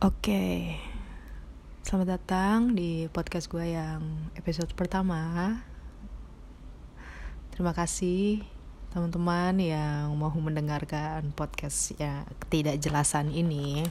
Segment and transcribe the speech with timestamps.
[0.00, 0.80] Oke,
[1.84, 5.60] selamat datang di podcast gue yang episode pertama.
[7.52, 8.40] Terima kasih
[8.96, 13.84] teman-teman yang mau mendengarkan podcast ya ketidakjelasan ini.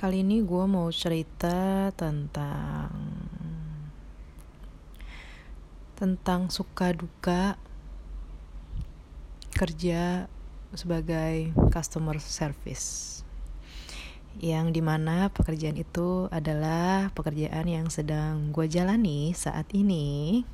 [0.00, 2.96] Kali ini gue mau cerita tentang
[6.00, 7.60] tentang suka duka
[9.56, 10.28] kerja
[10.76, 13.24] sebagai customer service
[14.36, 20.44] yang di mana pekerjaan itu adalah pekerjaan yang sedang gue jalani saat ini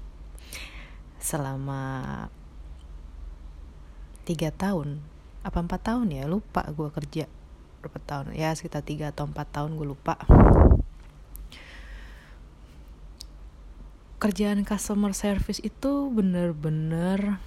[1.19, 2.31] selama
[4.23, 5.03] tiga tahun
[5.43, 6.31] apa empat tahun ya?
[6.31, 7.27] Lupa gue kerja
[7.83, 8.39] berapa tahun.
[8.39, 10.15] Ya sekitar tiga atau empat tahun gue lupa.
[14.23, 17.43] Kerjaan customer service itu bener-bener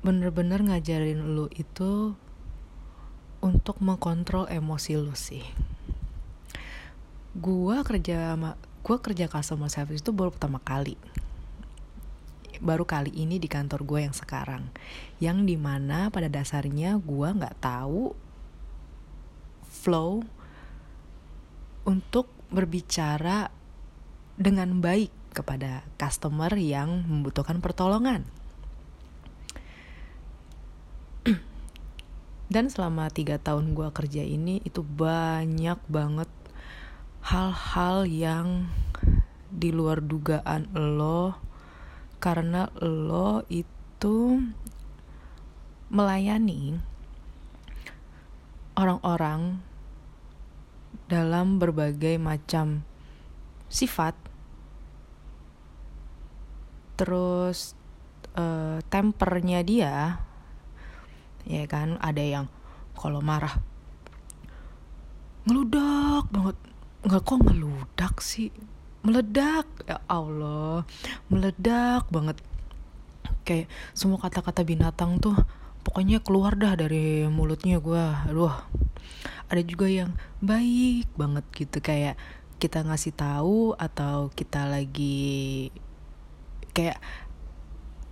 [0.00, 2.16] bener-bener ngajarin lu itu
[3.44, 5.44] untuk mengkontrol emosi lu sih.
[7.36, 10.96] Gua kerja sama gua kerja customer service itu baru pertama kali.
[12.60, 14.68] Baru kali ini di kantor gue yang sekarang.
[15.16, 18.12] Yang di mana pada dasarnya gua nggak tahu
[19.64, 20.20] flow
[21.88, 23.48] untuk berbicara
[24.36, 28.39] dengan baik kepada customer yang membutuhkan pertolongan.
[32.50, 36.26] Dan selama tiga tahun gue kerja ini itu banyak banget
[37.22, 38.66] hal-hal yang
[39.54, 41.38] di luar dugaan lo.
[42.18, 44.42] Karena lo itu
[45.94, 46.74] melayani
[48.74, 49.62] orang-orang
[51.06, 52.82] dalam berbagai macam
[53.70, 54.18] sifat.
[56.98, 57.78] Terus
[58.34, 60.26] uh, tempernya dia
[61.48, 62.46] ya kan ada yang
[62.96, 63.60] kalau marah
[65.48, 66.56] ngeludak banget.
[67.00, 68.52] Nggak kok ngeludak sih?
[69.00, 69.66] Meledak.
[69.88, 70.84] Ya Allah
[71.32, 72.36] meledak banget.
[73.48, 75.34] Kayak semua kata-kata binatang tuh
[75.80, 78.52] pokoknya keluar dah dari mulutnya gue aduh
[79.50, 80.12] ada juga yang
[80.44, 82.20] baik banget gitu kayak
[82.60, 85.72] kita ngasih tahu atau kita lagi
[86.76, 87.00] kayak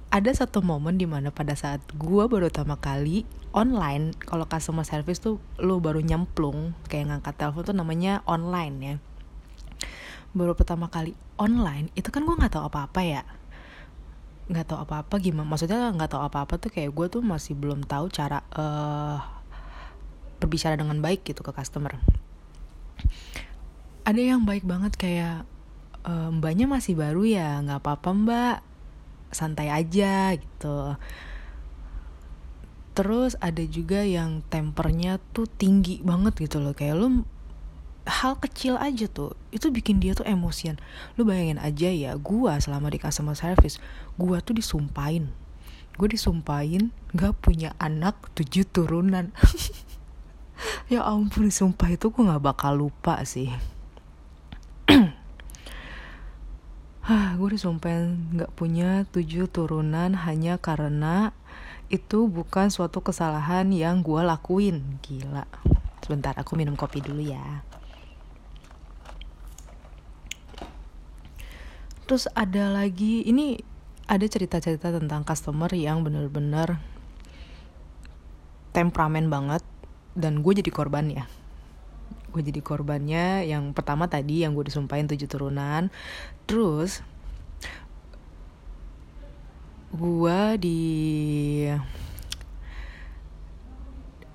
[0.08, 5.20] ada satu momen di mana pada saat gue baru pertama kali online kalau customer service
[5.20, 8.94] tuh lo baru nyemplung kayak ngangkat telepon tuh namanya online ya.
[10.32, 13.22] Baru pertama kali online itu kan gue nggak tahu apa-apa ya.
[14.48, 18.08] Nggak tahu apa-apa gimana maksudnya nggak tahu apa-apa tuh kayak gue tuh masih belum tahu
[18.08, 19.20] cara uh,
[20.40, 22.00] berbicara dengan baik gitu ke customer.
[24.08, 25.44] Ada yang baik banget kayak
[26.00, 28.56] e, mbaknya masih baru ya nggak apa-apa mbak
[29.30, 30.96] santai aja gitu.
[32.96, 36.74] Terus ada juga yang tempernya tuh tinggi banget gitu loh.
[36.74, 37.22] Kayak lu
[38.08, 40.80] hal kecil aja tuh itu bikin dia tuh emosian.
[41.14, 43.78] Lu bayangin aja ya gua selama di customer service
[44.18, 45.30] gua tuh disumpahin.
[45.98, 49.34] Gue disumpahin gak punya anak tujuh turunan.
[50.90, 53.52] Ya ampun sumpah itu gue nggak bakal lupa sih
[57.38, 61.30] gue disumpahin nggak punya tujuh turunan hanya karena
[61.86, 64.98] itu bukan suatu kesalahan yang gue lakuin.
[65.00, 65.46] Gila.
[66.02, 67.62] Sebentar, aku minum kopi dulu ya.
[72.04, 73.60] Terus ada lagi, ini
[74.08, 76.80] ada cerita-cerita tentang customer yang bener-bener
[78.72, 79.60] temperamen banget
[80.16, 81.24] dan gue jadi korban ya
[82.28, 85.88] gue jadi korbannya yang pertama tadi yang gue disumpahin tujuh turunan
[86.44, 87.00] terus
[89.88, 90.82] gue di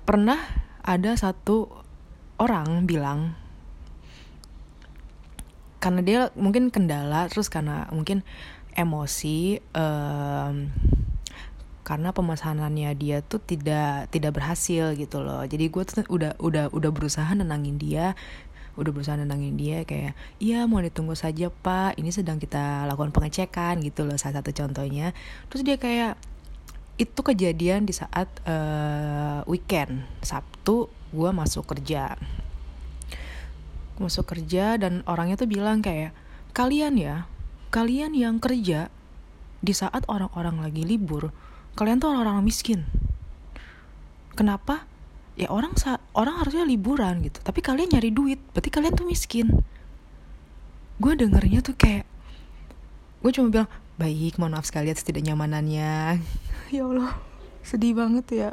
[0.02, 0.38] pernah
[0.84, 1.70] ada satu
[2.42, 3.38] orang bilang
[5.78, 8.24] karena dia mungkin kendala terus karena mungkin
[8.74, 10.72] emosi um,
[11.84, 15.44] karena pemesanannya dia tuh tidak tidak berhasil gitu loh.
[15.44, 18.16] Jadi gue tuh udah udah udah berusaha nenangin dia
[18.74, 21.98] udah berusaha nenangin dia kayak iya mau ditunggu saja pak.
[21.98, 25.14] Ini sedang kita lakukan pengecekan gitu loh salah satu contohnya.
[25.50, 26.18] Terus dia kayak
[26.94, 30.06] itu kejadian di saat uh, weekend.
[30.22, 32.18] Sabtu gue masuk kerja.
[33.98, 36.10] Masuk kerja dan orangnya tuh bilang kayak
[36.54, 37.26] kalian ya
[37.74, 38.86] kalian yang kerja
[39.58, 41.34] di saat orang-orang lagi libur
[41.74, 42.86] kalian tuh orang-orang miskin.
[44.34, 44.86] Kenapa
[45.34, 45.74] ya orang
[46.14, 47.42] orang harusnya liburan gitu.
[47.42, 49.50] Tapi kalian nyari duit berarti kalian tuh miskin.
[51.02, 52.06] Gue dengernya tuh kayak
[53.24, 56.20] gue cuma bilang baik mohon maaf sekali atas tidak nyamanannya
[56.74, 57.16] ya Allah
[57.64, 58.50] sedih banget ya.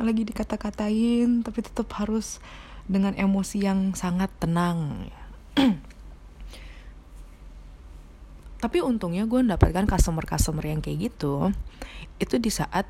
[0.00, 2.40] Lagi dikata-katain tapi tetap harus
[2.88, 5.12] dengan emosi yang sangat tenang.
[8.60, 11.48] Tapi untungnya gue mendapatkan customer-customer yang kayak gitu
[12.20, 12.84] itu di saat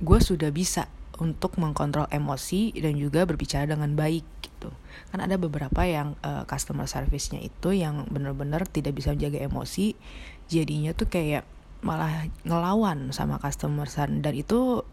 [0.00, 0.88] gue sudah bisa
[1.20, 4.72] untuk mengkontrol emosi dan juga berbicara dengan baik gitu.
[5.12, 9.92] Kan ada beberapa yang uh, customer service-nya itu yang bener-bener tidak bisa menjaga emosi
[10.48, 11.44] jadinya tuh kayak
[11.82, 14.86] malah ngelawan sama customer dan itu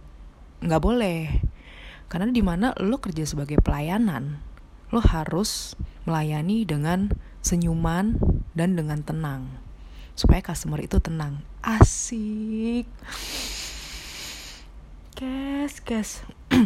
[0.65, 1.29] nggak boleh.
[2.09, 4.41] Karena di mana lo kerja sebagai pelayanan
[4.89, 5.77] lo harus
[6.09, 7.13] melayani dengan
[7.45, 8.17] senyuman
[8.57, 9.45] dan dengan tenang
[10.17, 11.45] supaya customer itu tenang.
[11.61, 12.89] Asik
[15.19, 16.23] kes kes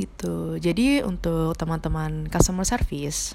[0.00, 0.60] gitu.
[0.60, 3.32] Jadi untuk teman-teman customer service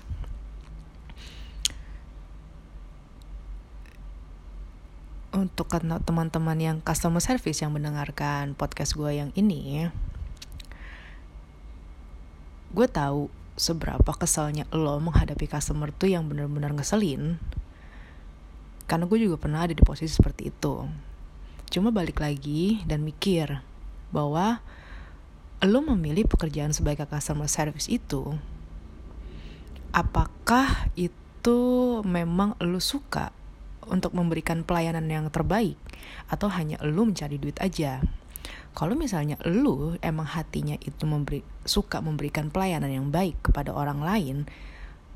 [5.34, 5.66] untuk
[6.06, 9.90] teman-teman yang customer service yang mendengarkan podcast gue yang ini
[12.78, 17.42] gue tahu seberapa kesalnya lo menghadapi customer tuh yang bener-bener ngeselin.
[18.86, 20.86] Karena gue juga pernah ada di posisi seperti itu.
[21.74, 23.77] Cuma balik lagi dan mikir
[24.10, 24.62] bahwa
[25.66, 28.38] lo memilih pekerjaan sebagai customer service itu,
[29.90, 31.60] apakah itu
[32.06, 33.34] memang lo suka
[33.88, 35.80] untuk memberikan pelayanan yang terbaik
[36.30, 38.04] atau hanya lo mencari duit aja?
[38.78, 44.38] Kalau misalnya lo emang hatinya itu memberi, suka memberikan pelayanan yang baik kepada orang lain,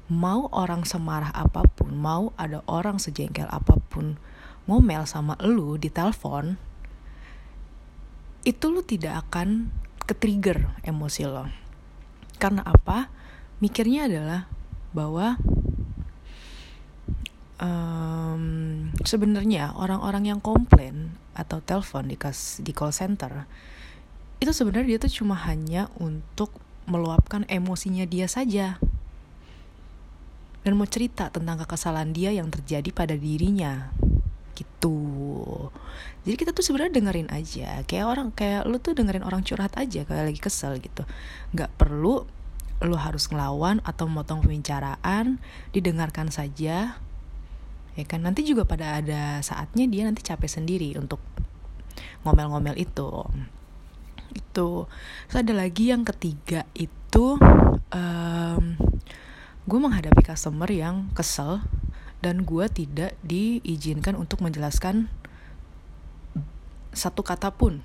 [0.09, 4.17] mau orang semarah apa pun, mau ada orang sejengkel apa pun
[4.65, 6.57] ngomel sama lo di telepon,
[8.41, 9.69] itu lo tidak akan
[10.09, 11.45] ke-trigger emosi lo.
[12.41, 13.13] Karena apa?
[13.61, 14.49] Mikirnya adalah
[14.91, 15.37] bahwa
[17.61, 18.43] um,
[19.05, 22.17] sebenarnya orang-orang yang komplain atau telepon di
[22.65, 23.47] di call center
[24.41, 26.51] itu sebenarnya dia tuh cuma hanya untuk
[26.89, 28.81] meluapkan emosinya dia saja
[30.65, 33.93] dan mau cerita tentang kekesalan dia yang terjadi pada dirinya
[34.53, 34.97] gitu.
[36.21, 37.81] Jadi kita tuh sebenarnya dengerin aja.
[37.89, 41.07] Kayak orang kayak lu tuh dengerin orang curhat aja kayak lagi kesel gitu.
[41.55, 42.25] Nggak perlu
[42.81, 45.37] lu harus ngelawan atau memotong pembicaraan
[45.73, 46.97] didengarkan saja.
[47.93, 48.25] Ya kan?
[48.25, 51.21] Nanti juga pada ada saatnya dia nanti capek sendiri untuk
[52.25, 53.25] ngomel-ngomel itu.
[54.33, 54.89] Itu.
[55.29, 57.37] Terus ada lagi yang ketiga itu
[57.91, 58.63] um,
[59.61, 61.61] gue menghadapi customer yang kesel
[62.21, 65.09] dan gue tidak diizinkan untuk menjelaskan
[66.93, 67.81] satu kata pun.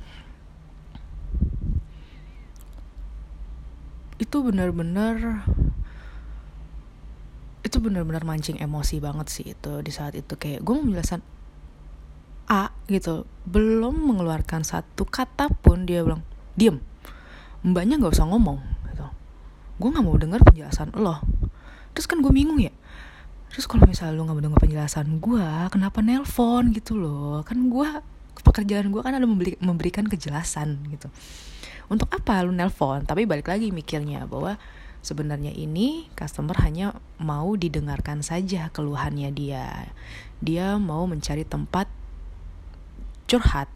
[4.21, 5.45] Itu benar-benar
[7.65, 10.37] itu benar-benar mancing emosi banget sih itu di saat itu.
[10.37, 11.21] Kayak gue menjelaskan
[12.47, 13.25] A gitu.
[13.49, 16.23] Belum mengeluarkan satu kata pun dia bilang
[16.55, 16.79] diem.
[17.65, 18.61] Mbaknya nggak usah ngomong
[18.93, 19.09] gitu.
[19.81, 21.25] Gue nggak mau dengar penjelasan lo.
[21.97, 22.71] Terus kan gue bingung ya
[23.57, 27.41] terus kalau misalnya lu nggak mendengar penjelasan gue kenapa nelpon gitu loh?
[27.41, 27.89] Kan gue
[28.45, 31.09] pekerjaan gue kan ada memberi, memberikan kejelasan gitu.
[31.89, 33.09] Untuk apa lu nelpon?
[33.09, 34.61] Tapi balik lagi mikirnya bahwa
[35.01, 39.89] sebenarnya ini customer hanya mau didengarkan saja keluhannya dia.
[40.45, 41.89] Dia mau mencari tempat
[43.25, 43.73] curhat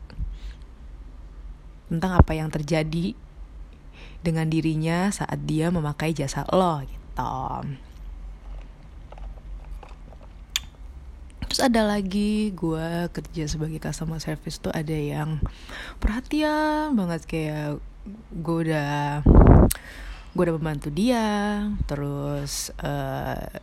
[1.89, 3.17] tentang apa yang terjadi
[4.21, 7.01] dengan dirinya saat dia memakai jasa lo gitu
[11.61, 15.41] ada lagi gue kerja sebagai customer service tuh ada yang
[16.01, 17.81] perhatian banget kayak
[18.33, 19.21] gue udah
[20.31, 23.61] gue udah membantu dia terus uh,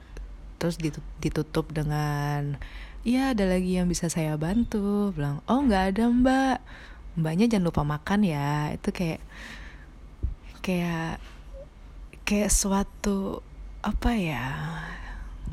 [0.58, 0.78] terus
[1.22, 2.58] ditutup dengan
[3.06, 5.14] iya ada lagi yang bisa saya bantu.
[5.14, 6.58] Bilang oh nggak ada mbak.
[7.18, 9.22] Mbaknya jangan lupa makan ya itu kayak
[10.62, 11.18] kayak
[12.28, 13.42] kayak suatu
[13.82, 14.46] apa ya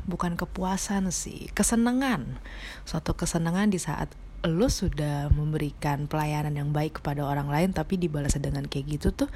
[0.03, 2.39] bukan kepuasan sih, kesenangan.
[2.83, 4.11] Suatu kesenangan di saat
[4.45, 9.29] lo sudah memberikan pelayanan yang baik kepada orang lain tapi dibalas dengan kayak gitu tuh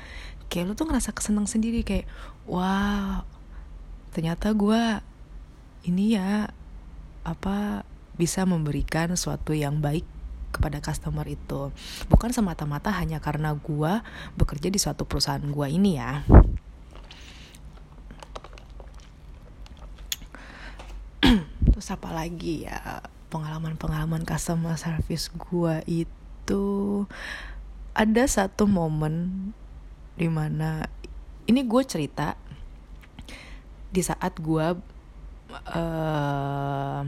[0.54, 2.06] kayak lo tuh ngerasa kesenang sendiri kayak
[2.46, 3.26] wah
[4.14, 5.02] ternyata gue
[5.90, 6.54] ini ya
[7.26, 7.86] apa
[8.22, 10.06] bisa memberikan sesuatu yang baik
[10.50, 11.70] kepada customer itu
[12.10, 13.94] bukan semata-mata hanya karena gue
[14.38, 16.26] bekerja di suatu perusahaan gue ini ya
[21.90, 23.02] terus apa lagi ya?
[23.34, 26.66] Pengalaman-pengalaman customer service gue itu
[27.98, 29.50] ada satu momen
[30.14, 30.86] di mana
[31.50, 32.38] ini gue cerita
[33.90, 34.78] di saat gue
[35.50, 37.02] uh,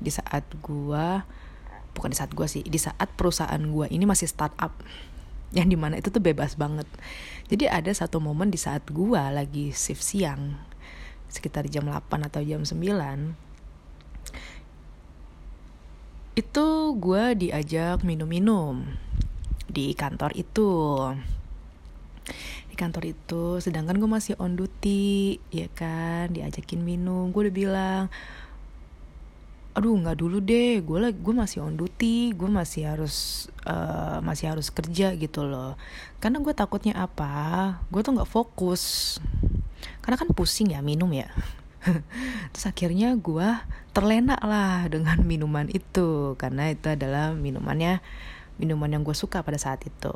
[0.00, 1.06] di saat gue
[1.92, 4.72] bukan di saat gue sih di saat perusahaan gue ini masih startup
[5.52, 6.88] yang di mana itu tuh bebas banget.
[7.52, 10.56] Jadi ada satu momen di saat gue lagi shift siang
[11.28, 13.43] sekitar jam 8 atau jam 9
[16.34, 16.66] itu
[16.98, 18.82] gue diajak minum-minum
[19.70, 20.98] di kantor itu.
[22.66, 27.30] Di kantor itu sedangkan gue masih on duty ya kan diajakin minum.
[27.30, 28.04] Gue udah bilang
[29.74, 34.50] aduh nggak dulu deh gue lagi gue masih on duty gue masih harus uh, masih
[34.50, 35.78] harus kerja gitu loh.
[36.18, 37.78] Karena gue takutnya apa?
[37.94, 39.18] Gue tuh nggak fokus.
[40.02, 41.30] Karena kan pusing ya minum ya
[42.52, 43.48] terus akhirnya gue
[43.94, 48.00] terlena lah dengan minuman itu karena itu adalah minumannya
[48.58, 50.14] minuman yang gue suka pada saat itu.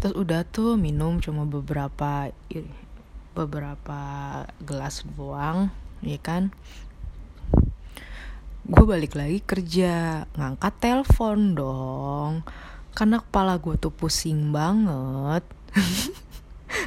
[0.00, 2.32] Terus udah tuh minum cuma beberapa
[3.36, 4.00] beberapa
[4.64, 5.68] gelas doang
[6.00, 6.52] ya kan?
[8.66, 12.32] Gue balik lagi kerja ngangkat telepon dong.
[12.96, 15.44] Karena kepala gue tuh pusing banget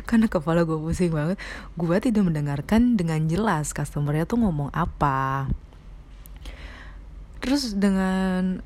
[0.03, 1.37] karena kepala gue pusing banget.
[1.75, 5.47] Gue tidak mendengarkan dengan jelas customernya tuh ngomong apa.
[7.39, 8.61] Terus dengan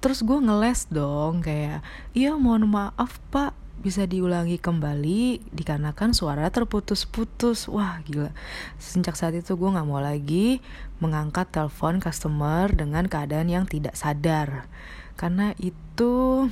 [0.00, 1.82] terus gue ngeles dong kayak
[2.14, 3.52] iya mohon maaf pak.
[3.76, 5.52] Bisa diulangi kembali.
[5.52, 7.68] Dikarenakan suara terputus-putus.
[7.70, 8.32] Wah gila.
[8.80, 10.58] Sejak saat itu gue nggak mau lagi
[10.98, 14.66] mengangkat telepon customer dengan keadaan yang tidak sadar.
[15.14, 16.48] Karena itu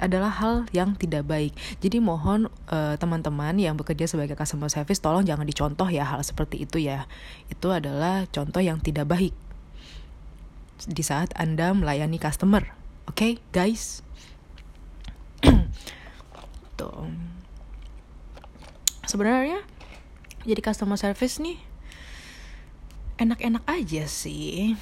[0.00, 1.52] adalah hal yang tidak baik.
[1.84, 6.64] Jadi mohon uh, teman-teman yang bekerja sebagai customer service tolong jangan dicontoh ya hal seperti
[6.64, 7.04] itu ya.
[7.52, 9.34] Itu adalah contoh yang tidak baik
[10.88, 12.72] di saat Anda melayani customer.
[13.10, 14.00] Oke, okay, guys.
[16.78, 17.10] Tuh.
[19.04, 19.60] Sebenarnya
[20.42, 21.58] jadi customer service nih
[23.20, 24.74] enak-enak aja sih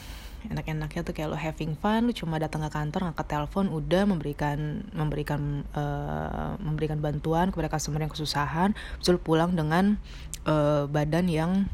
[0.48, 4.88] enak-enaknya tuh kayak lo having fun lu cuma datang ke kantor ngangkat telepon udah memberikan
[4.96, 8.72] memberikan uh, memberikan bantuan kepada customer yang kesusahan.
[9.04, 10.00] Terus pulang dengan
[10.48, 11.68] uh, badan yang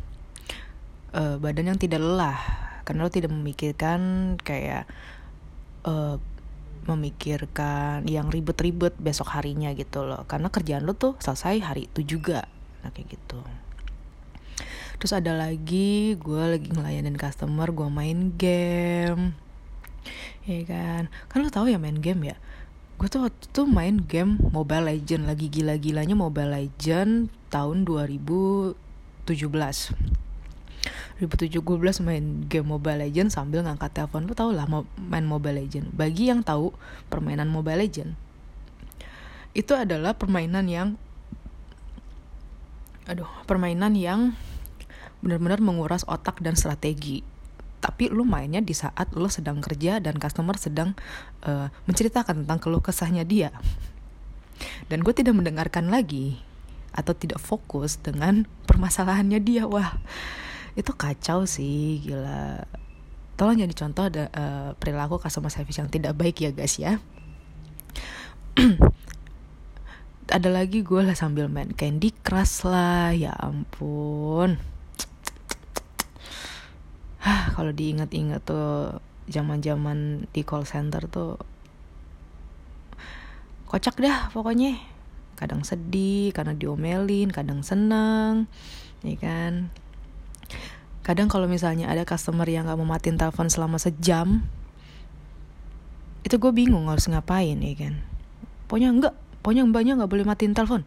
[1.14, 2.38] uh, badan yang tidak lelah.
[2.82, 4.86] Karena lo tidak memikirkan kayak
[5.86, 6.18] uh,
[6.86, 10.22] memikirkan yang ribet-ribet besok harinya gitu loh.
[10.26, 12.46] Karena kerjaan lo tuh selesai hari itu juga.
[12.82, 13.42] Nah kayak gitu
[14.96, 19.36] terus ada lagi gue lagi ngelayanin customer gue main game.
[20.46, 21.10] Ya kan?
[21.26, 22.36] Kan lo tau ya main game ya?
[22.96, 32.06] Gue tuh waktu itu main game Mobile Legend lagi gila-gilanya Mobile Legend tahun 2017 2017
[32.06, 34.24] main game Mobile Legend sambil ngangkat telepon.
[34.24, 34.64] Lu tau lah
[34.96, 35.92] main Mobile Legend.
[35.92, 36.72] Bagi yang tahu
[37.12, 38.16] permainan Mobile Legend
[39.56, 41.00] itu adalah permainan yang
[43.08, 44.36] aduh permainan yang
[45.24, 47.24] benar-benar menguras otak dan strategi.
[47.80, 50.96] Tapi lu mainnya di saat lu sedang kerja dan customer sedang
[51.44, 53.52] uh, menceritakan tentang keluh kesahnya dia.
[54.88, 56.40] Dan gue tidak mendengarkan lagi
[56.96, 59.68] atau tidak fokus dengan permasalahannya dia.
[59.68, 60.00] Wah
[60.76, 62.64] itu kacau sih gila.
[63.36, 66.96] Tolong jadi contoh ada uh, perilaku customer service yang tidak baik ya guys ya.
[70.26, 74.58] Ada lagi gue lah sambil main Candy Crush lah ya ampun
[77.56, 79.00] kalau diingat-ingat tuh
[79.32, 81.40] zaman-zaman di call center tuh
[83.64, 84.76] kocak dah pokoknya.
[85.40, 88.44] Kadang sedih karena diomelin kadang seneng
[89.00, 89.72] ya kan?
[91.00, 94.44] Kadang kalau misalnya ada customer yang gak mau matiin telepon selama sejam
[96.26, 98.04] itu gue bingung harus ngapain ya kan?
[98.68, 100.84] Pokoknya enggak pokoknya mbaknya nggak boleh matiin telepon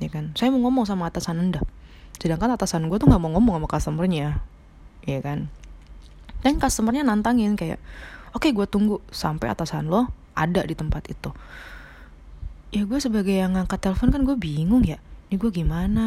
[0.00, 0.32] ya kan?
[0.32, 1.60] Saya mau ngomong sama atasan anda.
[2.16, 4.40] Sedangkan atasan gue tuh nggak mau ngomong sama customernya
[5.04, 5.52] ya kan
[6.44, 7.80] dan customernya nantangin kayak
[8.36, 11.32] oke okay, gue tunggu sampai atasan lo ada di tempat itu.
[12.74, 15.00] Ya gue sebagai yang ngangkat telepon kan gue bingung ya
[15.32, 16.06] ini gue gimana?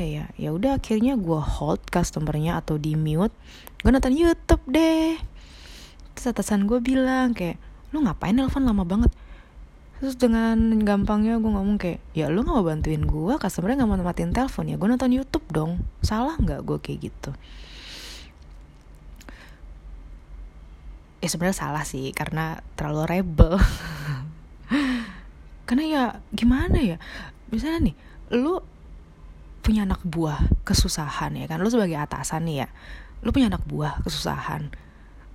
[0.00, 3.36] Ya ya udah akhirnya gue hold customernya atau di mute
[3.84, 5.20] gue nonton YouTube deh.
[6.16, 7.60] Terus atasan gue bilang kayak
[7.92, 9.12] lu ngapain nelfon lama banget?
[10.00, 14.00] Terus dengan gampangnya gue ngomong kayak ya lu gak mau bantuin gue customernya gak mau
[14.00, 15.84] matiin telepon ya gue nonton YouTube dong.
[16.00, 17.36] Salah nggak gue kayak gitu
[21.20, 23.54] ya sebenarnya salah sih karena terlalu rebel.
[25.66, 26.96] Karena ya gimana ya?
[27.50, 27.96] Misalnya nih
[28.38, 28.62] lu
[29.66, 31.58] punya anak buah kesusahan ya kan?
[31.58, 32.68] Lu sebagai atasan nih ya
[33.24, 34.70] lu punya anak buah kesusahan.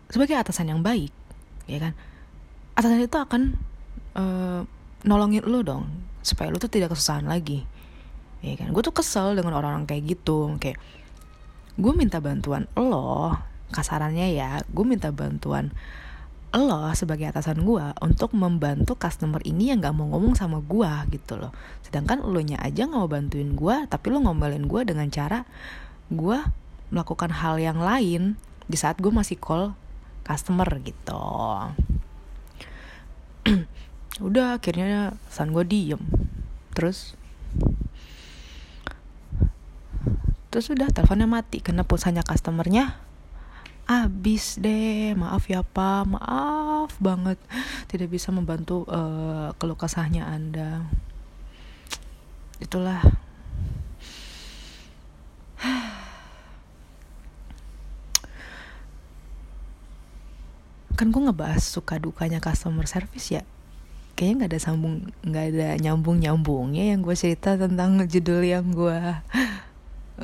[0.08, 1.12] Sebagai atasan yang baik
[1.68, 1.94] ya kan?
[2.80, 3.60] Atasan itu akan
[4.16, 4.64] uh,
[5.04, 5.92] nolongin lu dong
[6.24, 7.68] supaya lu tuh tidak kesusahan lagi
[8.40, 8.72] ya kan?
[8.72, 10.80] Gue tuh kesel dengan orang-orang kayak gitu kayak
[11.76, 13.36] gue minta bantuan lo
[13.72, 15.72] kasarannya ya gue minta bantuan
[16.52, 21.40] lo sebagai atasan gue untuk membantu customer ini yang gak mau ngomong sama gue gitu
[21.40, 21.56] loh.
[21.80, 25.48] Sedangkan lo nya aja gak mau bantuin gue tapi lo ngomelin gue dengan cara
[26.12, 26.38] gue
[26.92, 28.36] melakukan hal yang lain
[28.68, 29.72] di saat gue masih call
[30.28, 31.24] customer gitu.
[34.28, 36.04] Udah akhirnya san gue diem.
[36.76, 37.16] Terus
[40.52, 41.64] terus udah teleponnya mati.
[41.64, 43.00] Karena pulsanya customernya
[43.92, 46.06] habis deh maaf ya pak.
[46.08, 47.38] Maaf banget.
[47.92, 50.84] Tidak bisa membantu uh, keluh kesahnya anda.
[52.62, 53.02] Itulah.
[60.98, 63.42] Kan gue ngebahas suka dukanya customer service ya.
[64.14, 68.94] Kayaknya nggak ada sambung nggak ada nyambung nyambungnya yang gue cerita tentang judul yang gue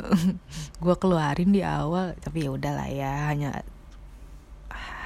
[0.84, 3.64] gue keluarin di awal tapi ya udahlah ya hanya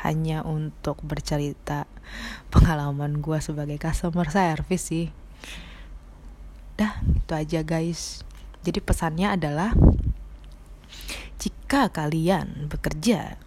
[0.01, 1.85] hanya untuk bercerita
[2.49, 5.07] pengalaman gue sebagai customer service sih.
[6.73, 8.25] Dah itu aja guys.
[8.65, 9.77] Jadi pesannya adalah
[11.37, 13.37] jika kalian bekerja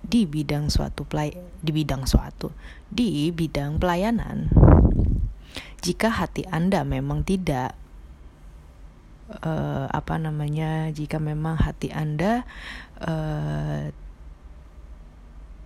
[0.00, 2.52] di bidang suatu play di bidang suatu
[2.88, 4.48] di bidang pelayanan
[5.80, 7.76] jika hati Anda memang tidak
[9.42, 12.42] uh, apa namanya jika memang hati anda
[13.00, 13.88] uh,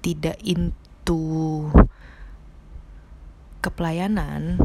[0.05, 1.73] tidak into
[3.65, 4.61] kepelayanan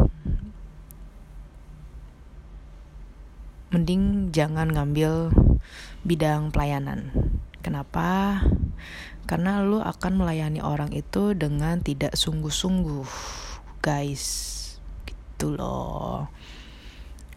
[3.69, 5.29] mending jangan ngambil
[6.01, 7.13] bidang pelayanan.
[7.61, 8.41] Kenapa?
[9.29, 13.05] Karena lu akan melayani orang itu dengan tidak sungguh-sungguh
[13.85, 14.25] guys.
[15.05, 16.27] Gitu loh.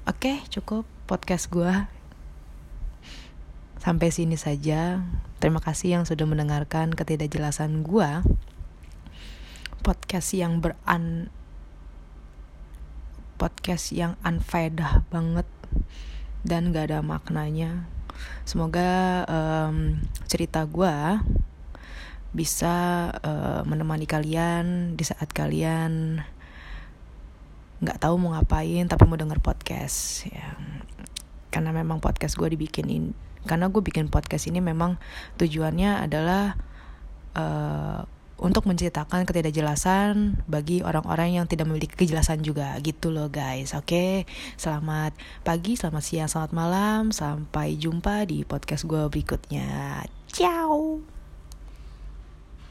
[0.08, 1.68] Oke cukup podcast gue
[3.76, 5.04] sampai sini saja.
[5.44, 8.24] Terima kasih yang sudah mendengarkan ketidakjelasan gue.
[9.84, 11.28] Podcast yang beran
[13.36, 15.44] podcast yang unfaedah banget
[16.48, 17.84] dan gak ada maknanya.
[18.48, 21.20] Semoga um, cerita gue
[22.32, 22.72] bisa
[23.20, 26.24] uh, menemani kalian di saat kalian
[27.84, 30.54] nggak tahu mau ngapain tapi mau denger podcast ya
[31.52, 33.12] karena memang podcast gue dibikinin.
[33.44, 34.96] Karena gue bikin podcast ini memang
[35.36, 36.56] tujuannya adalah
[37.36, 38.00] uh,
[38.42, 42.74] untuk menceritakan ketidakjelasan bagi orang-orang yang tidak memiliki kejelasan juga.
[42.80, 43.76] Gitu loh guys.
[43.76, 43.86] Oke?
[43.86, 44.12] Okay?
[44.58, 45.14] selamat
[45.46, 47.02] pagi selamat siang selamat malam.
[47.14, 50.02] Sampai jumpa di podcast gue berikutnya.
[50.32, 51.11] Ciao